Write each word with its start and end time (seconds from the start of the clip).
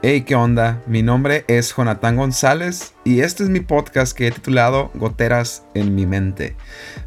Hey, 0.00 0.20
¿qué 0.20 0.36
onda? 0.36 0.80
Mi 0.86 1.02
nombre 1.02 1.44
es 1.48 1.74
Jonathan 1.74 2.14
González 2.14 2.94
y 3.02 3.22
este 3.22 3.42
es 3.42 3.48
mi 3.48 3.58
podcast 3.58 4.16
que 4.16 4.28
he 4.28 4.30
titulado 4.30 4.92
Goteras 4.94 5.64
en 5.74 5.96
mi 5.96 6.06
mente. 6.06 6.54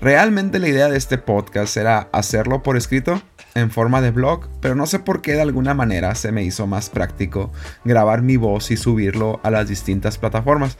Realmente 0.00 0.58
la 0.58 0.66
idea 0.66 0.88
de 0.88 0.98
este 0.98 1.16
podcast 1.16 1.76
era 1.76 2.08
hacerlo 2.10 2.64
por 2.64 2.76
escrito 2.76 3.22
en 3.54 3.70
forma 3.70 4.00
de 4.00 4.10
blog, 4.10 4.48
pero 4.60 4.74
no 4.74 4.86
sé 4.86 4.98
por 4.98 5.22
qué 5.22 5.34
de 5.34 5.42
alguna 5.42 5.74
manera 5.74 6.16
se 6.16 6.32
me 6.32 6.42
hizo 6.42 6.66
más 6.66 6.90
práctico 6.90 7.52
grabar 7.84 8.22
mi 8.22 8.36
voz 8.36 8.72
y 8.72 8.76
subirlo 8.76 9.38
a 9.44 9.52
las 9.52 9.68
distintas 9.68 10.18
plataformas. 10.18 10.76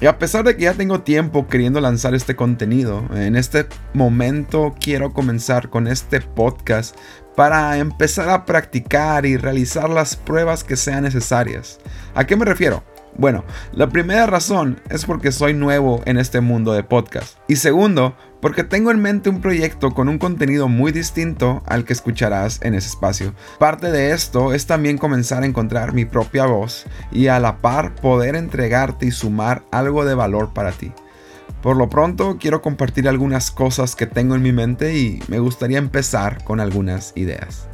Y 0.00 0.06
a 0.06 0.18
pesar 0.18 0.44
de 0.44 0.56
que 0.56 0.64
ya 0.64 0.74
tengo 0.74 1.00
tiempo 1.00 1.48
queriendo 1.48 1.80
lanzar 1.80 2.14
este 2.14 2.36
contenido, 2.36 3.04
en 3.14 3.34
este 3.34 3.66
momento 3.94 4.74
quiero 4.78 5.12
comenzar 5.12 5.70
con 5.70 5.88
este 5.88 6.20
podcast 6.20 6.96
para 7.34 7.78
empezar 7.78 8.28
a 8.28 8.44
practicar 8.44 9.26
y 9.26 9.36
realizar 9.36 9.90
las 9.90 10.14
pruebas 10.14 10.62
que 10.62 10.76
sean 10.76 11.02
necesarias. 11.02 11.80
¿A 12.14 12.24
qué 12.26 12.36
me 12.36 12.44
refiero? 12.44 12.84
Bueno, 13.18 13.42
la 13.72 13.88
primera 13.88 14.26
razón 14.26 14.80
es 14.90 15.04
porque 15.04 15.32
soy 15.32 15.52
nuevo 15.52 16.00
en 16.04 16.18
este 16.18 16.40
mundo 16.40 16.72
de 16.72 16.84
podcast. 16.84 17.36
Y 17.48 17.56
segundo, 17.56 18.14
porque 18.40 18.62
tengo 18.62 18.92
en 18.92 19.02
mente 19.02 19.28
un 19.28 19.40
proyecto 19.40 19.90
con 19.90 20.08
un 20.08 20.18
contenido 20.18 20.68
muy 20.68 20.92
distinto 20.92 21.60
al 21.66 21.84
que 21.84 21.94
escucharás 21.94 22.60
en 22.62 22.74
ese 22.74 22.86
espacio. 22.86 23.34
Parte 23.58 23.90
de 23.90 24.12
esto 24.12 24.54
es 24.54 24.66
también 24.66 24.98
comenzar 24.98 25.42
a 25.42 25.46
encontrar 25.46 25.94
mi 25.94 26.04
propia 26.04 26.46
voz 26.46 26.86
y 27.10 27.26
a 27.26 27.40
la 27.40 27.56
par 27.56 27.96
poder 27.96 28.36
entregarte 28.36 29.06
y 29.06 29.10
sumar 29.10 29.64
algo 29.72 30.04
de 30.04 30.14
valor 30.14 30.54
para 30.54 30.70
ti. 30.70 30.92
Por 31.60 31.76
lo 31.76 31.88
pronto 31.88 32.38
quiero 32.38 32.62
compartir 32.62 33.08
algunas 33.08 33.50
cosas 33.50 33.96
que 33.96 34.06
tengo 34.06 34.36
en 34.36 34.42
mi 34.42 34.52
mente 34.52 34.96
y 34.96 35.20
me 35.26 35.40
gustaría 35.40 35.78
empezar 35.78 36.44
con 36.44 36.60
algunas 36.60 37.12
ideas. 37.16 37.68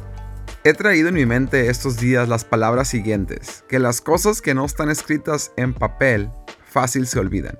He 0.67 0.73
traído 0.73 1.09
en 1.09 1.13
mi 1.13 1.27
mente 1.27 1.69
estos 1.69 1.97
días 1.97 2.27
las 2.27 2.43
palabras 2.43 2.87
siguientes, 2.87 3.63
que 3.69 3.77
las 3.77 4.01
cosas 4.01 4.41
que 4.41 4.55
no 4.55 4.65
están 4.65 4.89
escritas 4.89 5.51
en 5.57 5.75
papel 5.75 6.31
fácil 6.65 7.05
se 7.05 7.19
olvidan. 7.19 7.55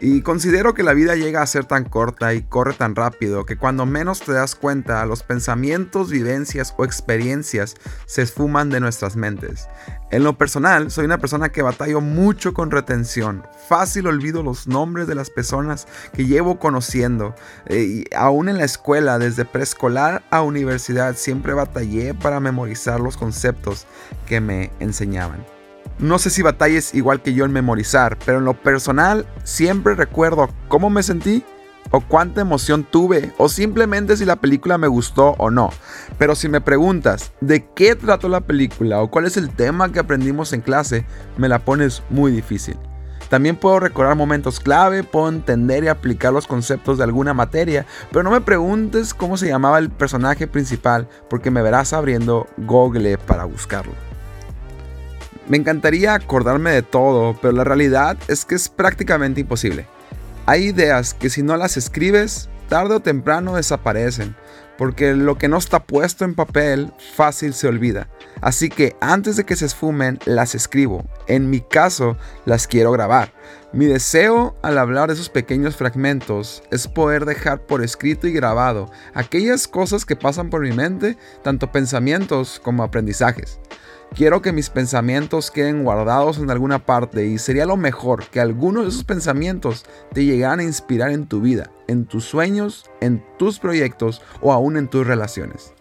Y 0.00 0.22
considero 0.22 0.74
que 0.74 0.84
la 0.84 0.94
vida 0.94 1.16
llega 1.16 1.42
a 1.42 1.46
ser 1.46 1.64
tan 1.64 1.84
corta 1.84 2.32
y 2.32 2.42
corre 2.42 2.74
tan 2.74 2.94
rápido 2.94 3.44
que 3.44 3.56
cuando 3.56 3.84
menos 3.84 4.20
te 4.20 4.32
das 4.32 4.54
cuenta, 4.54 5.04
los 5.06 5.24
pensamientos, 5.24 6.10
vivencias 6.10 6.72
o 6.76 6.84
experiencias 6.84 7.74
se 8.06 8.22
esfuman 8.22 8.70
de 8.70 8.78
nuestras 8.78 9.16
mentes. 9.16 9.68
En 10.12 10.22
lo 10.22 10.38
personal, 10.38 10.92
soy 10.92 11.04
una 11.04 11.18
persona 11.18 11.48
que 11.48 11.62
batallo 11.62 12.00
mucho 12.00 12.54
con 12.54 12.70
retención. 12.70 13.44
Fácil 13.68 14.06
olvido 14.06 14.44
los 14.44 14.68
nombres 14.68 15.08
de 15.08 15.16
las 15.16 15.30
personas 15.30 15.88
que 16.12 16.26
llevo 16.26 16.60
conociendo. 16.60 17.34
Eh, 17.66 17.82
y 17.82 18.14
aún 18.14 18.48
en 18.48 18.58
la 18.58 18.64
escuela, 18.64 19.18
desde 19.18 19.44
preescolar 19.44 20.22
a 20.30 20.42
universidad, 20.42 21.16
siempre 21.16 21.54
batallé 21.54 22.14
para 22.14 22.38
memorizar 22.38 23.00
los 23.00 23.16
conceptos 23.16 23.86
que 24.26 24.40
me 24.40 24.70
enseñaban. 24.78 25.57
No 25.98 26.20
sé 26.20 26.30
si 26.30 26.42
batalles 26.42 26.94
igual 26.94 27.22
que 27.22 27.34
yo 27.34 27.44
en 27.44 27.52
memorizar, 27.52 28.16
pero 28.24 28.38
en 28.38 28.44
lo 28.44 28.54
personal 28.54 29.26
siempre 29.42 29.96
recuerdo 29.96 30.48
cómo 30.68 30.90
me 30.90 31.02
sentí 31.02 31.44
o 31.90 32.00
cuánta 32.00 32.40
emoción 32.40 32.84
tuve 32.84 33.32
o 33.36 33.48
simplemente 33.48 34.16
si 34.16 34.24
la 34.24 34.36
película 34.36 34.78
me 34.78 34.86
gustó 34.86 35.34
o 35.38 35.50
no. 35.50 35.70
Pero 36.16 36.36
si 36.36 36.48
me 36.48 36.60
preguntas 36.60 37.32
de 37.40 37.66
qué 37.74 37.96
trató 37.96 38.28
la 38.28 38.42
película 38.42 39.00
o 39.00 39.10
cuál 39.10 39.24
es 39.24 39.36
el 39.36 39.50
tema 39.50 39.90
que 39.90 39.98
aprendimos 39.98 40.52
en 40.52 40.60
clase, 40.60 41.04
me 41.36 41.48
la 41.48 41.64
pones 41.64 42.04
muy 42.10 42.30
difícil. 42.30 42.76
También 43.28 43.56
puedo 43.56 43.80
recordar 43.80 44.14
momentos 44.14 44.60
clave, 44.60 45.02
puedo 45.02 45.28
entender 45.28 45.82
y 45.84 45.88
aplicar 45.88 46.32
los 46.32 46.46
conceptos 46.46 46.96
de 46.98 47.04
alguna 47.04 47.34
materia, 47.34 47.86
pero 48.10 48.22
no 48.22 48.30
me 48.30 48.40
preguntes 48.40 49.12
cómo 49.12 49.36
se 49.36 49.48
llamaba 49.48 49.78
el 49.78 49.90
personaje 49.90 50.46
principal 50.46 51.08
porque 51.28 51.50
me 51.50 51.60
verás 51.60 51.92
abriendo 51.92 52.46
Google 52.56 53.18
para 53.18 53.44
buscarlo. 53.44 54.07
Me 55.48 55.56
encantaría 55.56 56.12
acordarme 56.12 56.72
de 56.72 56.82
todo, 56.82 57.34
pero 57.40 57.52
la 57.54 57.64
realidad 57.64 58.18
es 58.28 58.44
que 58.44 58.54
es 58.54 58.68
prácticamente 58.68 59.40
imposible. 59.40 59.86
Hay 60.44 60.64
ideas 60.64 61.14
que 61.14 61.30
si 61.30 61.42
no 61.42 61.56
las 61.56 61.78
escribes, 61.78 62.50
tarde 62.68 62.96
o 62.96 63.00
temprano 63.00 63.56
desaparecen, 63.56 64.36
porque 64.76 65.14
lo 65.14 65.38
que 65.38 65.48
no 65.48 65.56
está 65.56 65.84
puesto 65.84 66.26
en 66.26 66.34
papel 66.34 66.92
fácil 67.14 67.54
se 67.54 67.66
olvida. 67.66 68.08
Así 68.42 68.68
que 68.68 68.94
antes 69.00 69.36
de 69.36 69.44
que 69.44 69.56
se 69.56 69.64
esfumen, 69.64 70.18
las 70.26 70.54
escribo. 70.54 71.08
En 71.28 71.48
mi 71.48 71.62
caso, 71.62 72.18
las 72.44 72.66
quiero 72.66 72.92
grabar. 72.92 73.32
Mi 73.72 73.86
deseo 73.86 74.54
al 74.62 74.76
hablar 74.76 75.08
de 75.08 75.14
esos 75.14 75.30
pequeños 75.30 75.76
fragmentos 75.76 76.62
es 76.70 76.86
poder 76.88 77.24
dejar 77.24 77.62
por 77.62 77.82
escrito 77.82 78.26
y 78.26 78.32
grabado 78.32 78.90
aquellas 79.14 79.66
cosas 79.66 80.04
que 80.04 80.14
pasan 80.14 80.50
por 80.50 80.60
mi 80.60 80.72
mente, 80.72 81.16
tanto 81.42 81.72
pensamientos 81.72 82.60
como 82.62 82.82
aprendizajes. 82.82 83.58
Quiero 84.14 84.42
que 84.42 84.52
mis 84.52 84.70
pensamientos 84.70 85.50
queden 85.50 85.84
guardados 85.84 86.38
en 86.38 86.50
alguna 86.50 86.84
parte 86.84 87.26
y 87.26 87.38
sería 87.38 87.66
lo 87.66 87.76
mejor 87.76 88.26
que 88.28 88.40
algunos 88.40 88.84
de 88.84 88.88
esos 88.88 89.04
pensamientos 89.04 89.84
te 90.12 90.24
llegaran 90.24 90.60
a 90.60 90.64
inspirar 90.64 91.10
en 91.10 91.26
tu 91.26 91.40
vida, 91.40 91.70
en 91.86 92.06
tus 92.06 92.24
sueños, 92.24 92.90
en 93.00 93.24
tus 93.38 93.58
proyectos 93.60 94.22
o 94.40 94.52
aún 94.52 94.76
en 94.76 94.88
tus 94.88 95.06
relaciones. 95.06 95.72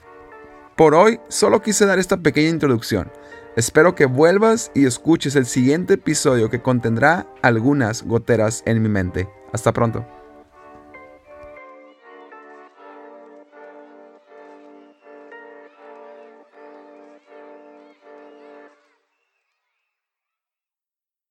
Por 0.76 0.94
hoy 0.94 1.20
solo 1.30 1.62
quise 1.62 1.86
dar 1.88 1.98
esta 1.98 2.18
pequeña 2.18 2.50
introducción. 2.50 3.12
Espero 3.56 3.96
que 3.96 4.06
vuelvas 4.06 4.72
y 4.76 4.86
escuches 4.86 5.36
el 5.36 5.48
siguiente 5.48 5.96
episodio 5.96 6.52
que 6.52 6.62
contendrá 6.62 7.26
algunas 7.42 8.04
goteras 8.04 8.62
en 8.68 8.84
mi 8.84 8.90
mente. 8.90 9.28
Hasta 9.52 9.74
pronto. 9.74 10.17